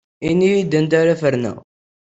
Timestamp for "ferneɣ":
1.21-1.57